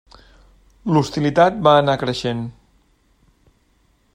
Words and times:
L'hostilitat 0.95 1.59
va 1.67 1.73
anar 1.81 1.97
creixent. 2.05 2.41